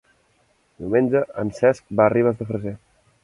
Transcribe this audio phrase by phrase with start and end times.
[0.85, 2.77] Diumenge en Cesc va a Ribes de Freser.